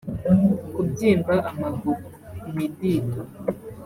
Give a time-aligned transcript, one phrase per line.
[0.73, 2.01] kubyimba amaguru
[2.49, 3.21] (imidido)